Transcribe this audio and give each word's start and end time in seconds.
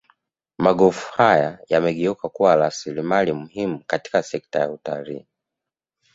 Magofu 0.57 1.13
haya 1.13 1.59
yamegeuka 1.69 2.29
kuwa 2.29 2.55
rasilimali 2.55 3.31
muhimu 3.33 3.83
katika 3.87 4.23
sekta 4.23 4.59
ya 4.59 4.71
utalii 4.71 5.25